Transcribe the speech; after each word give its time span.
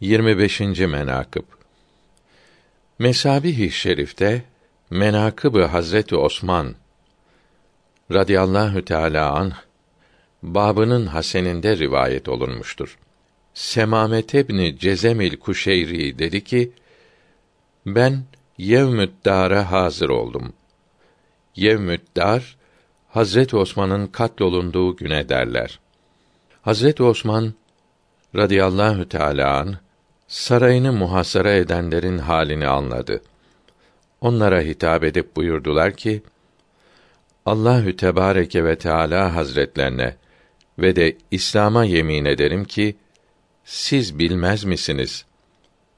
25. 0.00 0.60
menakıb 0.60 1.42
Mesabih-i 2.98 3.70
Şerif'te 3.70 4.42
menakıb 4.90 5.62
Hazreti 5.62 6.16
Osman 6.16 6.74
radıyallahu 8.12 8.84
teala 8.84 9.34
anh 9.34 9.54
babının 10.42 11.06
haseninde 11.06 11.76
rivayet 11.76 12.28
olunmuştur. 12.28 12.98
Semamet 13.54 14.34
ibn 14.34 14.76
Cezemil 14.76 15.36
Kuşeyri 15.36 16.18
dedi 16.18 16.44
ki: 16.44 16.72
Ben 17.86 18.24
Yevmü't 18.58 19.24
Dâr'a 19.24 19.70
hazır 19.70 20.08
oldum. 20.08 20.52
Yevmü't 21.56 22.16
Dâr 22.16 22.56
Hazret 23.08 23.54
Osman'ın 23.54 24.06
katlolunduğu 24.06 24.96
güne 24.96 25.28
derler. 25.28 25.80
Hazret 26.62 27.00
Osman 27.00 27.54
radıyallahu 28.36 29.08
teala 29.08 29.58
an 29.58 29.76
sarayını 30.30 30.92
muhasara 30.92 31.52
edenlerin 31.52 32.18
halini 32.18 32.66
anladı. 32.66 33.22
Onlara 34.20 34.60
hitap 34.60 35.04
edip 35.04 35.36
buyurdular 35.36 35.92
ki: 35.92 36.22
Allahü 37.46 37.96
Tebareke 37.96 38.64
ve 38.64 38.78
Teala 38.78 39.34
Hazretlerine 39.34 40.16
ve 40.78 40.96
de 40.96 41.16
İslam'a 41.30 41.84
yemin 41.84 42.24
ederim 42.24 42.64
ki 42.64 42.96
siz 43.64 44.18
bilmez 44.18 44.64
misiniz? 44.64 45.24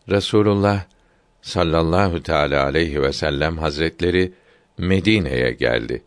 Resulullah 0.09 0.85
sallallahu 1.43 2.23
teala 2.23 2.65
aleyhi 2.65 3.03
ve 3.03 3.13
sellem 3.13 3.59
hazretleri 3.59 4.33
Medine'ye 4.79 5.53
geldi. 5.53 6.03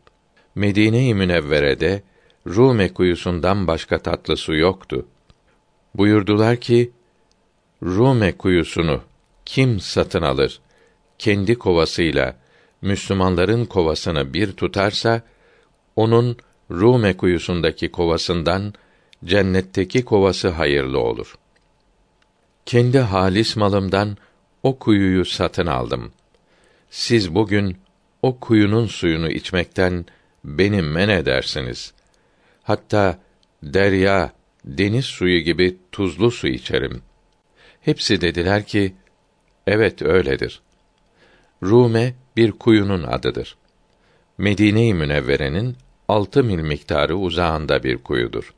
Medine-i 0.55 1.13
Münevvere'de 1.13 2.03
Rume 2.47 2.93
kuyusundan 2.93 3.67
başka 3.67 3.99
tatlı 3.99 4.37
su 4.37 4.55
yoktu. 4.55 5.05
Buyurdular 5.95 6.55
ki, 6.55 6.91
Rume 7.83 8.31
kuyusunu 8.31 9.01
kim 9.45 9.79
satın 9.79 10.21
alır? 10.21 10.59
Kendi 11.19 11.55
kovasıyla 11.55 12.35
Müslümanların 12.81 13.65
kovasını 13.65 14.33
bir 14.33 14.51
tutarsa, 14.51 15.21
onun 15.95 16.37
Rume 16.71 17.17
kuyusundaki 17.17 17.91
kovasından 17.91 18.73
cennetteki 19.25 20.05
kovası 20.05 20.49
hayırlı 20.49 20.99
olur. 20.99 21.35
Kendi 22.65 22.99
halis 22.99 23.55
malımdan 23.55 24.17
o 24.63 24.79
kuyuyu 24.79 25.25
satın 25.25 25.67
aldım. 25.67 26.11
Siz 26.89 27.35
bugün 27.35 27.77
o 28.21 28.39
kuyunun 28.39 28.87
suyunu 28.87 29.29
içmekten 29.29 30.05
beni 30.43 30.81
men 30.81 31.09
edersiniz. 31.09 31.93
Hatta 32.63 33.19
derya, 33.63 34.33
deniz 34.65 35.05
suyu 35.05 35.39
gibi 35.39 35.77
tuzlu 35.91 36.31
su 36.31 36.47
içerim. 36.47 37.01
Hepsi 37.85 38.21
dediler 38.21 38.63
ki, 38.63 38.95
evet 39.67 40.01
öyledir. 40.01 40.61
Rume 41.63 42.13
bir 42.37 42.51
kuyunun 42.51 43.03
adıdır. 43.03 43.57
Medine-i 44.37 44.93
Münevvere'nin 44.93 45.77
altı 46.07 46.43
mil 46.43 46.59
miktarı 46.59 47.15
uzağında 47.17 47.83
bir 47.83 47.97
kuyudur. 47.97 48.53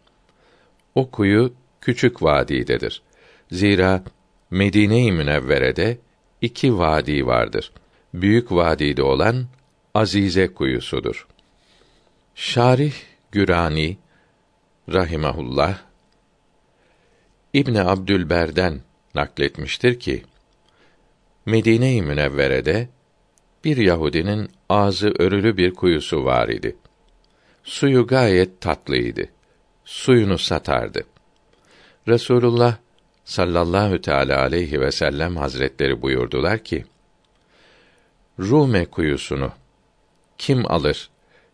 O 0.96 1.12
kuyu 1.12 1.54
küçük 1.82 2.24
vadidedir. 2.24 3.02
Zira 3.52 4.04
Medine-i 4.52 5.12
Münevvere'de 5.12 5.98
iki 6.42 6.78
vadi 6.78 7.28
vardır. 7.28 7.72
Büyük 8.14 8.52
vadide 8.52 9.04
olan 9.04 9.46
Azize 9.94 10.48
kuyusudur. 10.48 11.28
Şarih 12.36 12.94
Gürani 13.32 13.98
rahimehullah 14.90 15.78
İbn 17.54 17.76
Abdülber'den 17.76 18.87
nakletmiştir 19.16 20.00
ki 20.00 20.24
Medine-i 21.46 22.02
Münevvere'de 22.02 22.90
bir 23.64 23.78
Yahudinin 23.78 24.50
ağzı 24.70 25.14
örülü 25.20 25.58
bir 25.58 25.74
kuyusu 25.74 26.26
var 26.26 26.50
idi. 26.50 26.76
Suyu 27.64 28.08
gayet 28.08 28.62
tatlıydı. 28.62 29.30
Suyunu 29.86 30.38
satardı. 30.38 31.04
Resulullah 32.08 32.78
sallallahu 33.26 34.02
teala 34.02 34.42
aleyhi 34.42 34.82
ve 34.82 34.92
sellem 34.92 35.38
hazretleri 35.38 36.02
buyurdular 36.02 36.64
ki: 36.64 36.86
Rume 38.40 38.86
kuyusunu 38.86 39.52
kim 40.38 40.72
alır 40.72 41.10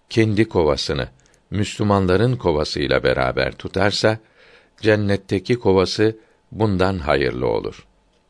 kendi 0.09 0.49
kovasını 0.49 1.07
Müslümanların 1.51 2.35
kovasıyla 2.35 3.03
beraber 3.03 3.51
tutarsa 3.51 4.19
cennetteki 4.81 5.59
kovası 5.59 6.17
bundan 6.53 6.97
hayırlı 6.97 7.47
olur. 7.47 7.85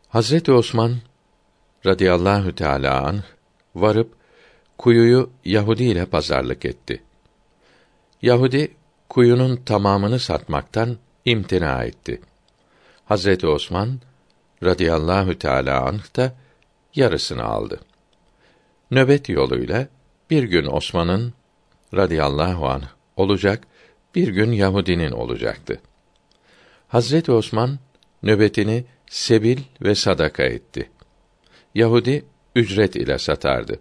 Hazreti 0.10 0.52
Osman 0.52 0.96
radıyallahu 1.86 2.56
teala 2.56 3.02
an 3.02 3.24
varıp 3.76 4.14
kuyuyu 4.78 5.30
Yahudi 5.46 5.84
ile 5.84 6.06
pazarlık 6.06 6.66
etti. 6.66 7.04
Yahudi 8.22 8.72
kuyunun 9.10 9.56
tamamını 9.56 10.20
satmaktan 10.20 10.98
imtina 11.26 11.84
etti. 11.84 12.22
Hazreti 13.06 13.48
Osman 13.48 14.00
radıyallahu 14.64 15.40
teala 15.40 15.86
anh 15.86 16.16
da 16.16 16.36
yarısını 16.96 17.44
aldı. 17.44 17.80
Nöbet 18.92 19.30
yoluyla 19.30 19.88
bir 20.30 20.44
gün 20.44 20.66
Osman'ın 20.66 21.34
radıyallahu 21.94 22.68
anh 22.68 22.88
olacak, 23.18 23.68
bir 24.16 24.28
gün 24.28 24.52
Yahudinin 24.52 25.12
olacaktı. 25.12 25.82
Hazreti 26.88 27.32
Osman 27.32 27.80
nöbetini 28.24 28.86
sebil 29.10 29.60
ve 29.82 29.96
sadaka 29.96 30.44
etti. 30.44 30.90
Yahudi 31.76 32.26
ücret 32.56 32.96
ile 32.96 33.18
satardı. 33.18 33.80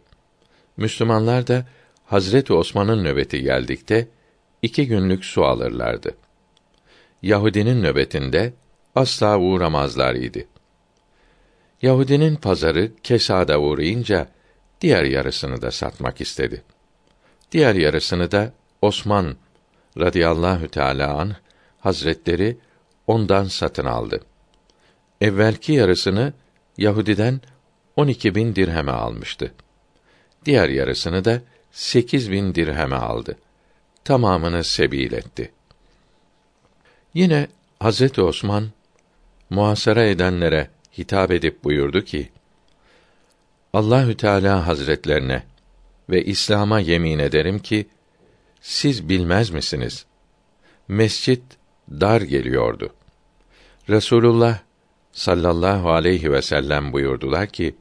Müslümanlar 0.76 1.46
da 1.46 1.66
Hazreti 2.06 2.52
Osman'ın 2.52 3.04
nöbeti 3.04 3.42
geldikte 3.42 4.08
iki 4.62 4.86
günlük 4.86 5.24
su 5.24 5.44
alırlardı. 5.44 6.14
Yahudinin 7.22 7.82
nöbetinde 7.82 8.52
asla 8.94 9.38
uğramazlar 9.38 10.14
idi. 10.14 10.48
Yahudinin 11.82 12.36
pazarı 12.36 12.92
kesada 13.02 13.60
uğrayınca 13.60 14.28
diğer 14.80 15.04
yarısını 15.04 15.62
da 15.62 15.70
satmak 15.70 16.20
istedi. 16.20 16.62
Diğer 17.52 17.74
yarısını 17.74 18.30
da 18.30 18.52
Osman 18.82 19.36
radıyallahu 19.98 20.68
teala 20.68 21.14
an 21.14 21.36
hazretleri 21.80 22.58
ondan 23.06 23.44
satın 23.44 23.84
aldı. 23.84 24.20
Evvelki 25.22 25.72
yarısını 25.72 26.32
Yahudiden 26.78 27.40
on 27.96 28.08
iki 28.08 28.34
bin 28.34 28.54
dirheme 28.54 28.92
almıştı. 28.92 29.54
Diğer 30.44 30.68
yarısını 30.68 31.24
da 31.24 31.42
sekiz 31.72 32.30
bin 32.30 32.54
dirheme 32.54 32.96
aldı. 32.96 33.38
Tamamını 34.04 34.64
sebil 34.64 35.12
etti. 35.12 35.52
Yine 37.14 37.48
Hazreti 37.80 38.22
Osman 38.22 38.68
muhasara 39.50 40.04
edenlere 40.04 40.70
hitap 40.98 41.30
edip 41.30 41.64
buyurdu 41.64 42.04
ki: 42.04 42.28
Allahü 43.72 44.16
Teala 44.16 44.66
Hazretlerine 44.66 45.42
ve 46.10 46.24
İslam'a 46.24 46.80
yemin 46.80 47.18
ederim 47.18 47.58
ki 47.58 47.88
siz 48.60 49.08
bilmez 49.08 49.50
misiniz? 49.50 50.06
Mescit 50.88 51.42
dar 51.90 52.20
geliyordu. 52.20 52.94
Resulullah 53.88 54.58
sallallahu 55.12 55.90
aleyhi 55.90 56.32
ve 56.32 56.42
sellem 56.42 56.92
buyurdular 56.92 57.46
ki 57.46 57.74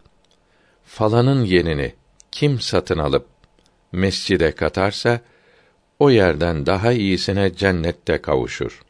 falanın 0.86 1.44
yerini 1.44 1.94
kim 2.32 2.60
satın 2.60 2.98
alıp 2.98 3.26
mescide 3.92 4.52
katarsa 4.52 5.22
o 6.00 6.10
yerden 6.10 6.66
daha 6.66 6.92
iyisine 6.92 7.56
cennette 7.56 8.22
kavuşur. 8.22 8.82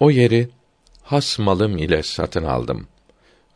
O 0.00 0.10
yeri 0.10 0.48
has 1.02 1.38
malım 1.38 1.78
ile 1.78 2.02
satın 2.02 2.44
aldım 2.44 2.88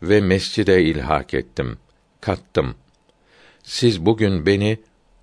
ve 0.03 0.21
mescide 0.21 0.83
ilhak 0.83 1.35
ettim, 1.35 1.79
kattım. 2.21 2.75
Siz 3.63 4.07
bugün 4.07 4.47
beni 4.47 4.79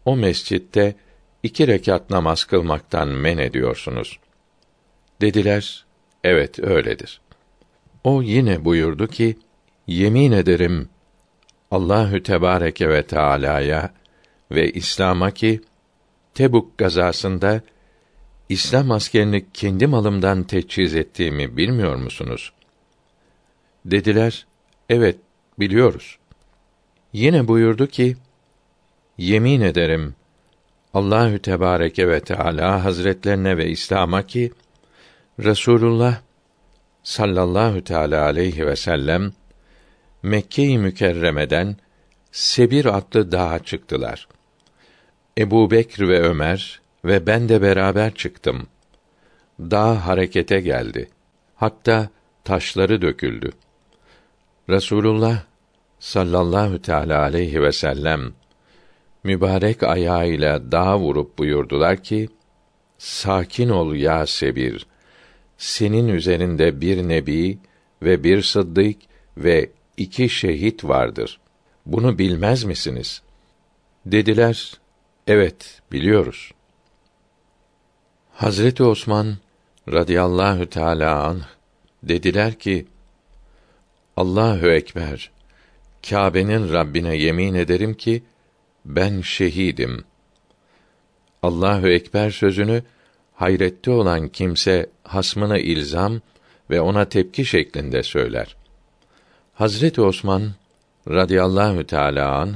o 0.05 0.15
mescitte 0.15 0.95
iki 1.43 1.67
rekat 1.67 2.09
namaz 2.09 2.43
kılmaktan 2.43 3.07
men 3.07 3.37
ediyorsunuz. 3.37 4.19
Dediler, 5.21 5.85
evet 6.23 6.59
öyledir. 6.59 7.21
O 8.07 8.21
yine 8.21 8.65
buyurdu 8.65 9.07
ki, 9.07 9.37
yemin 9.87 10.31
ederim 10.31 10.89
Allahü 11.71 12.23
Tebareke 12.23 12.89
ve 12.89 13.03
Teala'ya 13.03 13.93
ve 14.51 14.71
İslam'a 14.71 15.31
ki 15.31 15.61
Tebuk 16.33 16.77
gazasında 16.77 17.61
İslam 18.49 18.91
askerini 18.91 19.45
kendi 19.53 19.87
malımdan 19.87 20.43
teçhiz 20.43 20.95
ettiğimi 20.95 21.57
bilmiyor 21.57 21.95
musunuz? 21.95 22.53
Dediler, 23.85 24.47
evet 24.89 25.17
biliyoruz. 25.59 26.17
Yine 27.13 27.47
buyurdu 27.47 27.87
ki, 27.87 28.17
yemin 29.17 29.61
ederim 29.61 30.15
Allahü 30.93 31.39
Tebareke 31.39 32.07
ve 32.07 32.19
Teala 32.19 32.83
Hazretlerine 32.83 33.57
ve 33.57 33.69
İslam'a 33.69 34.27
ki 34.27 34.51
Resulullah 35.39 36.26
sallallahu 37.07 37.83
teala 37.83 38.23
aleyhi 38.23 38.67
ve 38.67 38.75
sellem 38.75 39.33
Mekke-i 40.23 40.77
Mükerreme'den 40.77 41.75
Sebir 42.31 42.97
adlı 42.97 43.31
dağa 43.31 43.59
çıktılar. 43.59 44.27
Ebu 45.37 45.71
Bekr 45.71 46.07
ve 46.07 46.21
Ömer 46.21 46.81
ve 47.05 47.27
ben 47.27 47.49
de 47.49 47.61
beraber 47.61 48.13
çıktım. 48.13 48.67
Dağ 49.59 50.05
harekete 50.05 50.59
geldi. 50.59 51.09
Hatta 51.55 52.09
taşları 52.43 53.01
döküldü. 53.01 53.51
Resulullah 54.69 55.43
sallallahu 55.99 56.81
teala 56.81 57.21
aleyhi 57.21 57.61
ve 57.61 57.71
sellem 57.71 58.33
mübarek 59.23 59.83
ayağıyla 59.83 60.71
dağa 60.71 60.99
vurup 60.99 61.37
buyurdular 61.37 62.03
ki: 62.03 62.29
Sakin 62.97 63.69
ol 63.69 63.93
ya 63.93 64.25
Sebir. 64.25 64.87
Senin 65.57 66.07
üzerinde 66.07 66.81
bir 66.81 67.07
nebi 67.07 67.57
ve 68.01 68.23
bir 68.23 68.41
sıddık 68.41 68.95
ve 69.37 69.69
iki 69.97 70.29
şehit 70.29 70.83
vardır. 70.83 71.39
Bunu 71.85 72.17
bilmez 72.17 72.63
misiniz? 72.63 73.21
Dediler, 74.05 74.73
evet 75.27 75.81
biliyoruz. 75.91 76.51
Hazreti 78.31 78.83
Osman 78.83 79.37
radıyallahu 79.91 80.69
teala 80.69 81.23
anh 81.23 81.43
dediler 82.03 82.53
ki 82.53 82.85
Allahu 84.17 84.71
ekber 84.71 85.31
Kâbe'nin 86.09 86.73
Rabbine 86.73 87.17
yemin 87.17 87.53
ederim 87.53 87.93
ki 87.93 88.23
ben 88.85 89.21
şehidim. 89.21 90.03
Allahu 91.43 91.87
ekber 91.87 92.29
sözünü 92.29 92.83
hayrette 93.37 93.91
olan 93.91 94.27
kimse 94.27 94.89
hasmına 95.03 95.57
ilzam 95.57 96.21
ve 96.69 96.81
ona 96.81 97.05
tepki 97.05 97.45
şeklinde 97.45 98.03
söyler. 98.03 98.55
Hazreti 99.53 100.01
Osman 100.01 100.51
radıyallahu 101.07 101.83
teala 101.83 102.35
an 102.35 102.55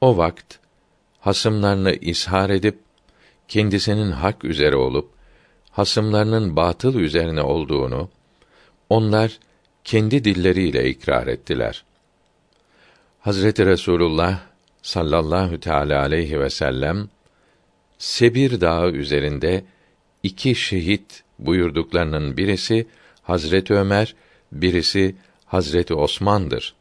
o 0.00 0.16
vakt 0.16 0.54
hasımlarını 1.20 1.92
ishar 1.92 2.50
edip 2.50 2.78
kendisinin 3.48 4.10
hak 4.10 4.44
üzere 4.44 4.76
olup 4.76 5.10
hasımlarının 5.70 6.56
batıl 6.56 6.94
üzerine 6.94 7.42
olduğunu 7.42 8.08
onlar 8.88 9.38
kendi 9.84 10.24
dilleriyle 10.24 10.88
ikrar 10.88 11.26
ettiler. 11.26 11.84
Hazreti 13.20 13.66
Resulullah 13.66 14.40
sallallahu 14.82 15.60
teala 15.60 16.00
aleyhi 16.00 16.40
ve 16.40 16.50
sellem 16.50 17.08
Sebir 17.98 18.60
Dağı 18.60 18.90
üzerinde 18.90 19.64
iki 20.22 20.54
şehit 20.54 21.22
buyurduklarının 21.38 22.36
birisi 22.36 22.86
Hazreti 23.22 23.74
Ömer, 23.74 24.14
birisi 24.52 25.16
Hazreti 25.46 25.94
Osman'dır 25.94 26.74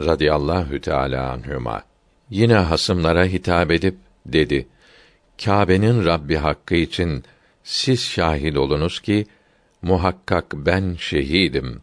radıyallahu 0.00 0.80
teala 0.80 1.30
anhuma. 1.30 1.82
Yine 2.30 2.54
hasımlara 2.54 3.24
hitap 3.24 3.70
edip 3.70 3.96
dedi: 4.26 4.66
Kâbe'nin 5.44 6.04
Rabbi 6.04 6.36
hakkı 6.36 6.74
için 6.74 7.24
siz 7.64 8.02
şahit 8.04 8.56
olunuz 8.56 9.00
ki 9.00 9.26
muhakkak 9.82 10.52
ben 10.54 10.96
şehidim. 10.98 11.82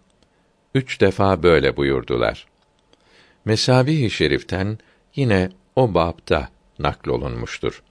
Üç 0.76 1.02
defa 1.02 1.44
böyle 1.44 1.78
buyurdular. 1.78 2.48
Mesabih-i 3.46 4.10
Şerif'ten 4.10 4.78
yine 5.16 5.50
o 5.76 5.94
bapta 5.94 6.50
naklolunmuştur. 6.80 7.84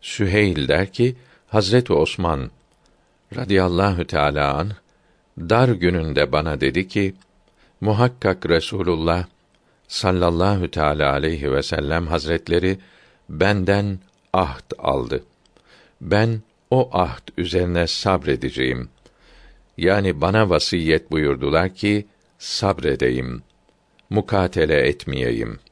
Süheyl 0.00 0.68
der 0.68 0.92
ki 0.92 1.16
Hazreti 1.48 1.92
Osman 1.92 2.50
radıyallahu 3.36 4.04
teala 4.04 4.54
an 4.54 4.72
dar 5.38 5.68
gününde 5.68 6.32
bana 6.32 6.60
dedi 6.60 6.88
ki 6.88 7.14
muhakkak 7.80 8.48
Resulullah 8.48 9.26
sallallahu 9.88 10.70
teala 10.70 11.12
aleyhi 11.12 11.52
ve 11.52 11.62
sellem 11.62 12.06
hazretleri 12.06 12.78
benden 13.28 13.98
ahd 14.32 14.72
aldı. 14.78 15.24
Ben 16.00 16.42
o 16.70 16.90
ahd 16.92 17.28
üzerine 17.36 17.86
sabredeceğim. 17.86 18.88
Yani 19.76 20.20
bana 20.20 20.50
vasiyet 20.50 21.10
buyurdular 21.10 21.74
ki 21.74 22.06
sabredeyim. 22.38 23.42
Mukatele 24.10 24.88
etmeyeyim.'' 24.88 25.67